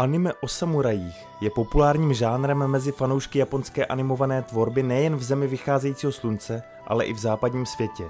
[0.00, 6.12] Anime o samurajích je populárním žánrem mezi fanoušky japonské animované tvorby nejen v zemi vycházejícího
[6.12, 8.04] slunce, ale i v západním světě.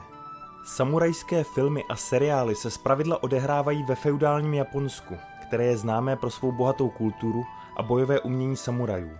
[0.65, 6.53] Samurajské filmy a seriály se zpravidla odehrávají ve feudálním Japonsku, které je známé pro svou
[6.53, 7.45] bohatou kulturu
[7.77, 9.11] a bojové umění samurajů.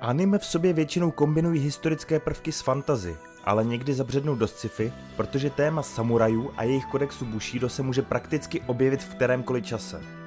[0.00, 5.50] Anime v sobě většinou kombinují historické prvky s fantazy, ale někdy zabřednou do sci-fi, protože
[5.50, 10.24] téma samurajů a jejich kodexu Bushido se může prakticky objevit v kterémkoliv čase.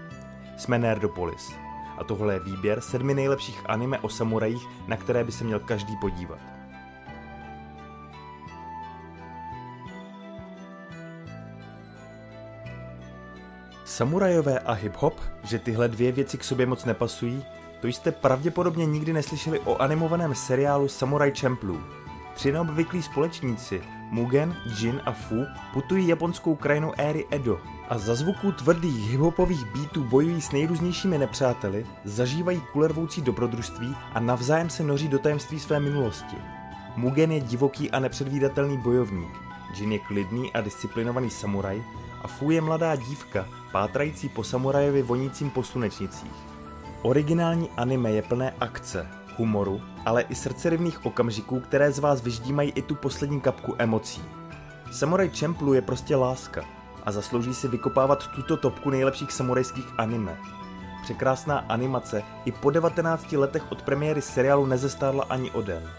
[0.58, 1.67] Jsme Nerdopolis
[1.98, 5.96] a tohle je výběr sedmi nejlepších anime o samurajích, na které by se měl každý
[6.02, 6.40] podívat.
[13.86, 17.44] Samurajové a hip-hop, že tyhle dvě věci k sobě moc nepasují,
[17.82, 21.80] to jste pravděpodobně nikdy neslyšeli o animovaném seriálu Samurai Champloo.
[22.34, 28.52] Tři neobvyklí společníci, Mugen, Jin a Fu, putují japonskou krajinou éry Edo a za zvuků
[28.52, 35.20] tvrdých hiphopových beatů bojují s nejrůznějšími nepřáteli, zažívají kulervoucí dobrodružství a navzájem se noří do
[35.20, 36.36] tajemství své minulosti.
[36.96, 41.84] Mugen je divoký a nepředvídatelný bojovník, Jin je klidný a disciplinovaný samuraj
[42.22, 46.32] a Fu je mladá dívka, pátrající po samurajovi vonícím po slunečnicích.
[47.02, 52.82] Originální anime je plné akce, humoru, ale i srdcerivných okamžiků, které z vás vyždímají i
[52.82, 54.24] tu poslední kapku emocí.
[54.92, 56.66] Samurai Champloo je prostě láska
[57.04, 60.38] a zaslouží si vykopávat tuto topku nejlepších samurajských anime.
[61.04, 65.90] Překrásná animace i po 19 letech od premiéry seriálu nezestárla ani o den.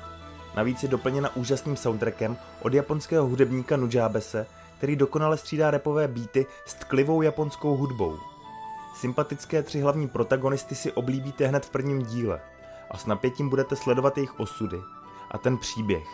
[0.56, 4.46] Navíc je doplněna úžasným soundtrackem od japonského hudebníka Nujabese,
[4.78, 8.18] který dokonale střídá repové beaty s tklivou japonskou hudbou.
[8.94, 12.40] Sympatické tři hlavní protagonisty si oblíbíte hned v prvním díle
[12.90, 14.82] a s napětím budete sledovat jejich osudy
[15.30, 16.08] a ten příběh.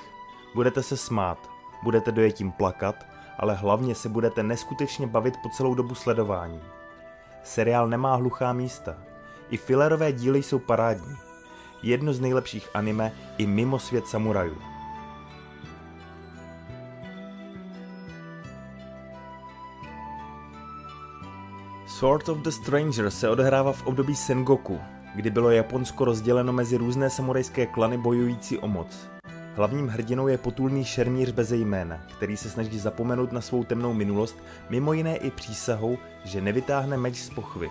[0.55, 1.51] Budete se smát,
[1.83, 2.97] budete dojetím plakat,
[3.39, 6.61] ale hlavně se budete neskutečně bavit po celou dobu sledování.
[7.43, 8.97] Seriál nemá hluchá místa.
[9.51, 11.17] I filerové díly jsou parádní.
[11.83, 14.57] Jedno z nejlepších anime i mimo svět samurajů.
[21.87, 24.81] Sword of the Stranger se odehrává v období Sengoku,
[25.15, 29.09] kdy bylo Japonsko rozděleno mezi různé samurajské klany bojující o moc.
[29.57, 34.37] Hlavním hrdinou je potulný šermíř bez jména, který se snaží zapomenout na svou temnou minulost,
[34.71, 37.71] mimo jiné i přísahou, že nevytáhne meč z pochvy.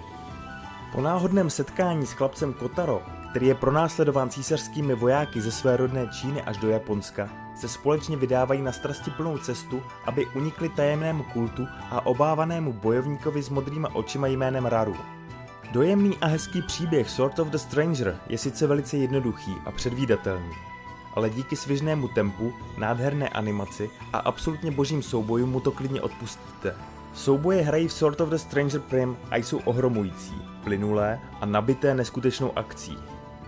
[0.94, 6.42] Po náhodném setkání s chlapcem Kotaro, který je pronásledován císařskými vojáky ze své rodné Číny
[6.42, 8.72] až do Japonska, se společně vydávají na
[9.18, 14.96] plnou cestu, aby unikli tajemnému kultu a obávanému bojovníkovi s modrýma očima jménem Raru.
[15.74, 20.52] Dojemný a hezký příběh Sword of the Stranger je sice velice jednoduchý a předvídatelný,
[21.14, 26.76] ale díky svižnému tempu, nádherné animaci a absolutně božím soubojům mu to klidně odpustíte.
[27.14, 32.58] Souboje hrají v Sword of the Stranger Prim a jsou ohromující, plynulé a nabité neskutečnou
[32.58, 32.98] akcí.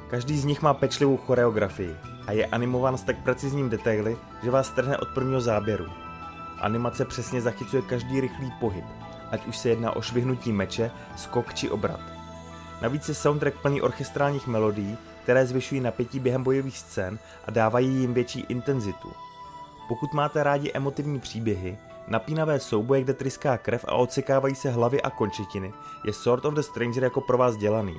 [0.09, 1.95] Každý z nich má pečlivou choreografii
[2.27, 5.85] a je animován s tak precizním detaily, že vás trhne od prvního záběru.
[6.59, 8.85] Animace přesně zachycuje každý rychlý pohyb,
[9.31, 12.14] ať už se jedná o švihnutí meče, skok či obrat.
[12.81, 18.13] Navíc je soundtrack plný orchestrálních melodií, které zvyšují napětí během bojových scén a dávají jim
[18.13, 19.11] větší intenzitu.
[19.87, 21.77] Pokud máte rádi emotivní příběhy,
[22.07, 25.73] napínavé souboje, kde tryská krev a odsekávají se hlavy a končetiny,
[26.05, 27.95] je Sword of the Stranger jako pro vás dělaný.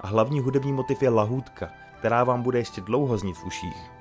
[0.00, 3.99] A hlavní hudební motiv je lahůdka, která vám bude ještě dlouho znít v uších.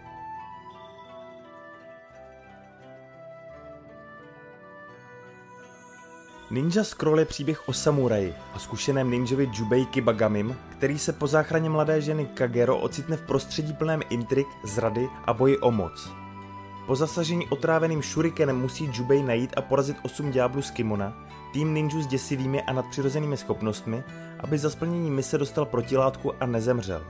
[6.52, 11.70] Ninja Scroll je příběh o samuraji a zkušeném ninjovi Jubei Kibagamim, který se po záchraně
[11.70, 16.12] mladé ženy Kagero ocitne v prostředí plném intrik, zrady a boji o moc.
[16.88, 22.02] Po zasažení otráveným šurikenem musí Jubei najít a porazit osm ďáblů z kimona, tým ninjů
[22.02, 24.04] s děsivými a nadpřirozenými schopnostmi,
[24.40, 27.06] aby za splnění mise dostal protilátku a nezemřel.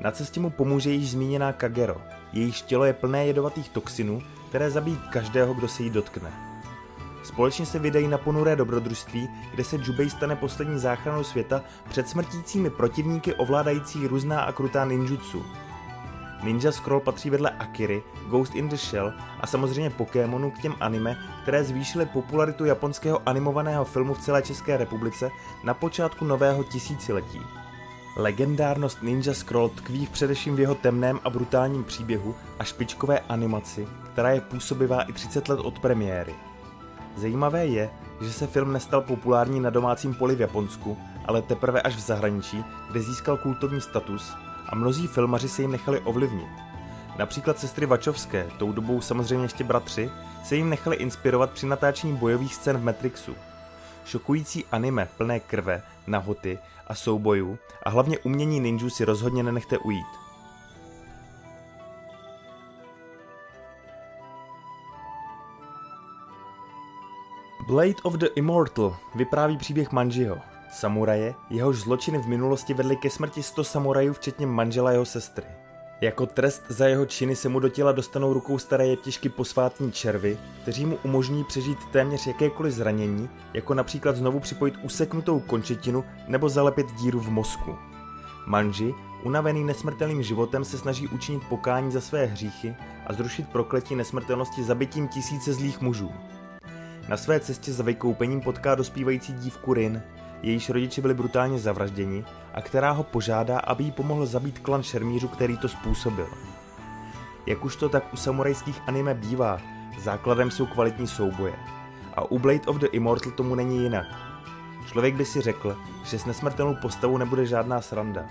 [0.00, 1.96] Na cestě mu pomůže již zmíněná Kagero.
[2.32, 6.47] Jejíž tělo je plné jedovatých toxinů, které zabijí každého, kdo se jí dotkne.
[7.22, 12.70] Společně se vydají na ponuré dobrodružství, kde se Jubei stane poslední záchranou světa před smrtícími
[12.70, 15.44] protivníky ovládající různá a krutá ninjutsu.
[16.42, 21.16] Ninja Scroll patří vedle Akiry, Ghost in the Shell a samozřejmě Pokémonu k těm anime,
[21.42, 25.30] které zvýšily popularitu japonského animovaného filmu v celé České republice
[25.64, 27.40] na počátku nového tisíciletí.
[28.16, 33.88] Legendárnost Ninja Scroll tkví v především v jeho temném a brutálním příběhu a špičkové animaci,
[34.12, 36.34] která je působivá i 30 let od premiéry.
[37.18, 41.96] Zajímavé je, že se film nestal populární na domácím poli v Japonsku, ale teprve až
[41.96, 44.32] v zahraničí, kde získal kultovní status
[44.68, 46.48] a mnozí filmaři se jim nechali ovlivnit.
[47.18, 50.10] Například sestry Vačovské, tou dobou samozřejmě ještě bratři,
[50.44, 53.34] se jim nechali inspirovat při natáčení bojových scén v Matrixu.
[54.04, 60.27] šokující anime plné krve, nahoty a soubojů a hlavně umění ninjů si rozhodně nenechte ujít.
[67.68, 70.38] Blade of the Immortal vypráví příběh Manjiho,
[70.70, 75.44] samuraje, jehož zločiny v minulosti vedly ke smrti 100 samurajů včetně manžela jeho sestry.
[76.00, 80.38] Jako trest za jeho činy se mu do těla dostanou rukou staré jeptišky posvátní červy,
[80.62, 86.92] kteří mu umožní přežít téměř jakékoliv zranění, jako například znovu připojit useknutou končetinu nebo zalepit
[86.92, 87.76] díru v mozku.
[88.46, 88.94] Manži,
[89.24, 92.76] unavený nesmrtelným životem, se snaží učinit pokání za své hříchy
[93.06, 96.12] a zrušit prokletí nesmrtelnosti zabitím tisíce zlých mužů.
[97.08, 100.02] Na své cestě za vykoupením potká dospívající dívku Rin,
[100.42, 102.24] jejíž rodiče byli brutálně zavražděni
[102.54, 106.28] a která ho požádá, aby jí pomohl zabít klan šermířů, který to způsobil.
[107.46, 109.60] Jak už to tak u samurajských anime bývá,
[110.00, 111.54] základem jsou kvalitní souboje.
[112.16, 114.06] A u Blade of the Immortal tomu není jinak.
[114.88, 118.26] Člověk by si řekl, že s nesmrtelnou postavou nebude žádná sranda,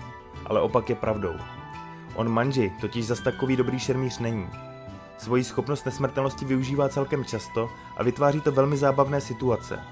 [0.46, 1.34] ale opak je pravdou.
[2.14, 4.48] On Manji totiž zas takový dobrý šermíř není.
[5.18, 9.80] Svoji schopnost nesmrtelnosti využívá celkem často a vytváří to velmi zábavné situace–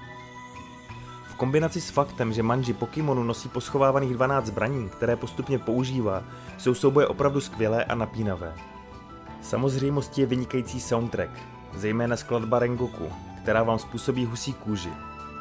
[1.37, 6.23] kombinaci s faktem, že manži Pokémonu nosí poschovávaných 12 zbraní, které postupně používá,
[6.57, 8.55] jsou souboje opravdu skvělé a napínavé.
[9.41, 11.31] Samozřejmostí je vynikající soundtrack,
[11.73, 14.89] zejména skladba Rengoku, která vám způsobí husí kůži.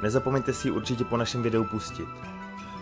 [0.02, 2.08] Nezapomeňte si ji určitě po našem videu pustit.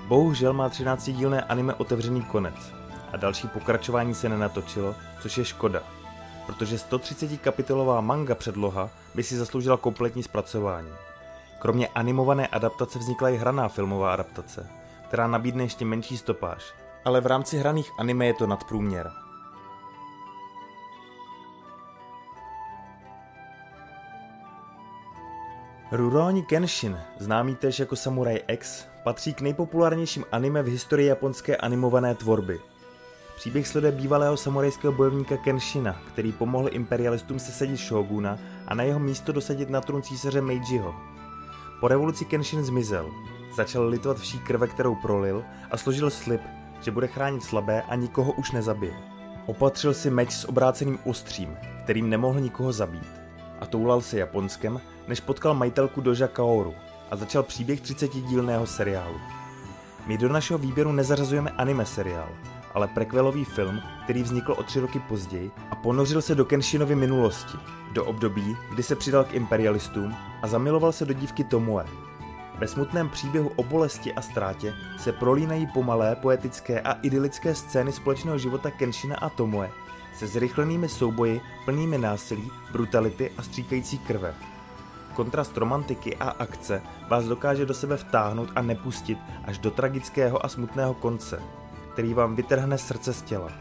[0.08, 2.72] Bohužel má 13-dílné anime otevřený konec
[3.12, 5.82] a další pokračování se nenatočilo, což je škoda,
[6.46, 10.90] protože 130 kapitolová manga předloha by si zasloužila kompletní zpracování.
[11.58, 14.70] Kromě animované adaptace vznikla i hraná filmová adaptace,
[15.08, 16.74] která nabídne ještě menší stopáž,
[17.04, 19.10] ale v rámci hraných anime je to nadprůměr.
[25.92, 32.14] Rurouni Kenshin, známý též jako Samurai X, patří k nejpopulárnějším anime v historii japonské animované
[32.14, 32.60] tvorby.
[33.44, 39.32] Příběh sleduje bývalého samurajského bojovníka Kenshina, který pomohl imperialistům sesadit šóguna a na jeho místo
[39.32, 40.94] dosadit na trůn císaře Meijiho,
[41.80, 43.10] po revoluci Kenshin zmizel,
[43.56, 46.40] začal litovat vší krve, kterou prolil a složil slib,
[46.80, 48.94] že bude chránit slabé a nikoho už nezabije.
[49.46, 53.20] Opatřil si meč s obráceným ostřím, kterým nemohl nikoho zabít.
[53.60, 56.74] A toulal se Japonskem, než potkal majitelku Doja Kaoru
[57.10, 59.20] a začal příběh 30-dílného seriálu.
[60.06, 62.28] My do našeho výběru nezařazujeme anime seriál,
[62.74, 67.58] ale prequelový film, který vznikl o tři roky později a ponořil se do Kenshinovy minulosti,
[67.92, 71.86] do období, kdy se přidal k imperialistům a zamiloval se do dívky Tomoe.
[72.58, 78.38] Ve smutném příběhu o bolesti a ztrátě se prolínají pomalé, poetické a idylické scény společného
[78.38, 79.70] života Kenshina a Tomoe
[80.14, 84.34] se zrychlenými souboji plnými násilí, brutality a stříkající krve.
[85.14, 90.48] Kontrast romantiky a akce vás dokáže do sebe vtáhnout a nepustit až do tragického a
[90.48, 91.42] smutného konce,
[91.94, 93.52] který vám vytrhne srdce z těla.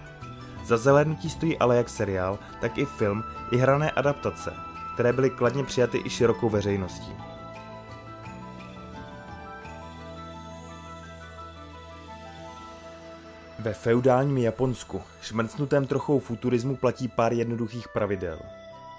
[0.66, 4.54] Za zelenutí stojí ale jak seriál, tak i film, i hrané adaptace,
[4.94, 7.14] které byly kladně přijaty i širokou veřejností.
[13.60, 18.40] Ve feudálním Japonsku, šmrcnutém trochou futurismu, platí pár jednoduchých pravidel.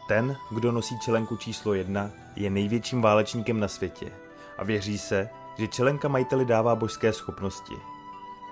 [0.08, 4.12] Ten, kdo nosí čelenku číslo jedna, je největším válečníkem na světě
[4.58, 7.93] a věří se, že čelenka majiteli dává božské schopnosti.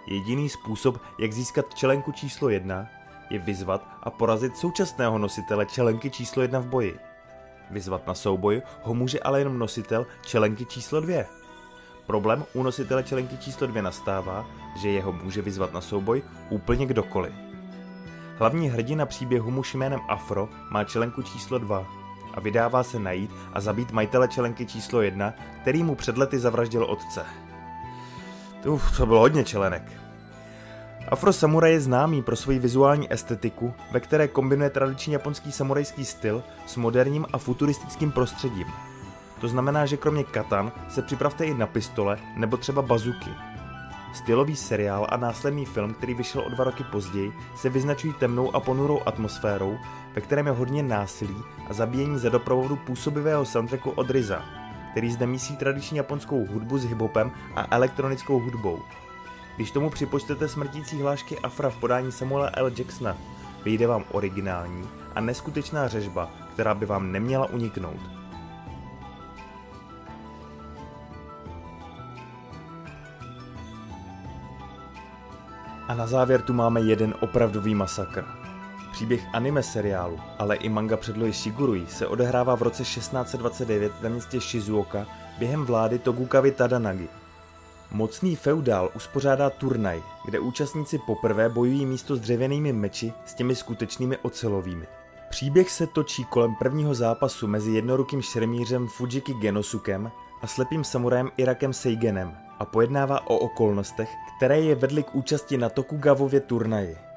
[0.06, 2.86] Jediný způsob, jak získat čelenku číslo jedna,
[3.30, 6.98] je vyzvat a porazit současného nositele čelenky číslo jedna v boji.
[7.70, 11.26] Vyzvat na souboj ho může ale jenom nositel čelenky číslo dvě.
[12.06, 17.32] Problém u nositele čelenky číslo dvě nastává, že jeho může vyzvat na souboj úplně kdokoliv.
[18.38, 21.86] Hlavní hrdina příběhu muž jménem Afro má čelenku číslo 2
[22.34, 26.84] a vydává se najít a zabít majitele čelenky číslo 1, který mu před lety zavraždil
[26.84, 27.26] otce.
[28.66, 29.82] Uf, to bylo hodně čelenek.
[31.08, 36.42] Afro Samurai je známý pro svoji vizuální estetiku, ve které kombinuje tradiční japonský samurajský styl
[36.66, 38.66] s moderním a futuristickým prostředím.
[39.40, 43.30] To znamená, že kromě katan se připravte i na pistole nebo třeba bazuky.
[44.14, 48.60] Stylový seriál a následný film, který vyšel o dva roky později, se vyznačují temnou a
[48.60, 49.78] ponurou atmosférou,
[50.14, 51.36] ve kterém je hodně násilí
[51.70, 54.61] a zabíjení za doprovodu působivého soundtracku od Riza,
[54.92, 58.78] který zde mísí tradiční japonskou hudbu s hiphopem a elektronickou hudbou.
[59.56, 62.70] Když tomu připočtete smrtící hlášky Afra v podání Samuela L.
[62.78, 63.16] Jacksona,
[63.64, 68.00] vyjde vám originální a neskutečná řežba, která by vám neměla uniknout.
[75.88, 78.41] A na závěr tu máme jeden opravdový masakr.
[78.92, 84.40] Příběh anime seriálu, ale i manga předlohy Shigurui se odehrává v roce 1629 ve městě
[84.40, 85.06] Shizuoka
[85.38, 87.08] během vlády Togukavy Tadanagi.
[87.90, 94.16] Mocný feudál uspořádá turnaj, kde účastníci poprvé bojují místo s dřevěnými meči s těmi skutečnými
[94.16, 94.86] ocelovými.
[95.30, 100.10] Příběh se točí kolem prvního zápasu mezi jednorukým šermířem Fujiki Genosukem
[100.42, 105.68] a slepým samurajem Irakem Seigenem a pojednává o okolnostech, které je vedly k účasti na
[105.68, 107.11] Tokugavově turnaji.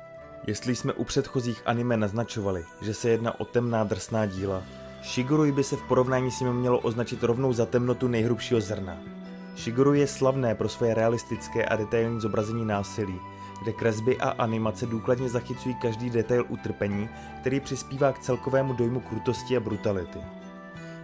[0.48, 4.64] Jestli jsme u předchozích anime naznačovali, že se jedná o temná drsná díla,
[5.04, 8.98] Shigurui by se v porovnání s ním mělo označit rovnou za temnotu nejhrubšího zrna.
[9.58, 13.20] Shigurui je slavné pro své realistické a detailní zobrazení násilí,
[13.64, 17.10] kde kresby a animace důkladně zachycují každý detail utrpení,
[17.42, 20.20] který přispívá k celkovému dojmu krutosti a brutality.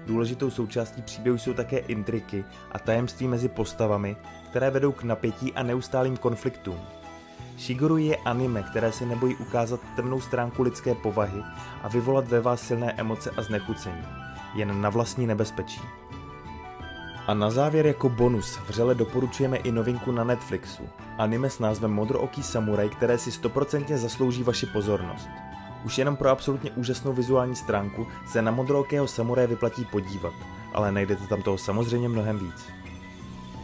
[0.05, 4.15] Důležitou součástí příběhu jsou také intriky a tajemství mezi postavami,
[4.49, 7.00] které vedou k napětí a neustálým konfliktům.
[7.61, 11.43] Shigeru je anime, které se nebojí ukázat temnou stránku lidské povahy
[11.83, 14.03] a vyvolat ve vás silné emoce a znechucení,
[14.53, 15.81] jen na vlastní nebezpečí.
[17.27, 22.43] A na závěr jako bonus vřele doporučujeme i novinku na Netflixu, anime s názvem Modrooký
[22.43, 25.29] samuraj, které si stoprocentně zaslouží vaši pozornost.
[25.85, 30.33] Už jenom pro absolutně úžasnou vizuální stránku se na modrookého samuraje vyplatí podívat,
[30.73, 32.65] ale najdete tam toho samozřejmě mnohem víc.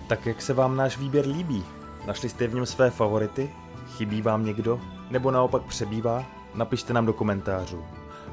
[0.07, 1.65] Tak jak se vám náš výběr líbí?
[2.07, 3.49] Našli jste v něm své favority?
[3.87, 4.79] Chybí vám někdo?
[5.09, 6.25] Nebo naopak přebývá?
[6.55, 7.85] Napište nám do komentářů.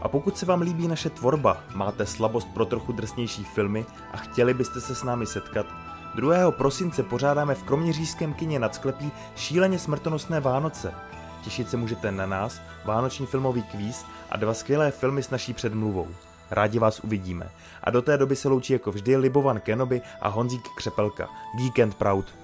[0.02, 4.54] A pokud se vám líbí naše tvorba, máte slabost pro trochu drsnější filmy a chtěli
[4.54, 5.66] byste se s námi setkat,
[6.14, 6.50] 2.
[6.50, 10.94] prosince pořádáme v Kroměřížském kině nad sklepí šíleně smrtonosné Vánoce.
[11.44, 16.08] Těšit se můžete na nás, vánoční filmový kvíz a dva skvělé filmy s naší předmluvou.
[16.50, 17.50] Rádi vás uvidíme.
[17.84, 21.28] A do té doby se loučí jako vždy Libovan Kenobi a Honzík Křepelka.
[21.58, 22.44] Geek and Proud.